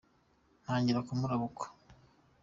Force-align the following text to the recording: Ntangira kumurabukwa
Ntangira 0.63 1.05
kumurabukwa 1.07 1.65